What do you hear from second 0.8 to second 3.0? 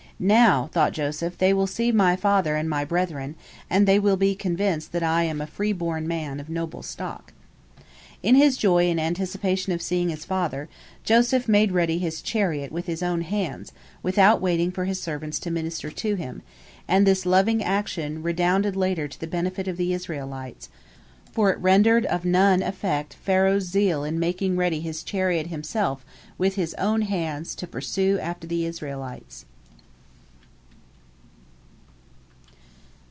Joseph, "they will see my father and my